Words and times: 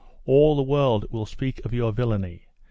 all 0.25 0.55
the 0.55 0.63
world 0.63 1.05
will 1.11 1.27
speak 1.27 1.63
of 1.63 1.75
your 1.75 1.91
villainy. 1.91 2.47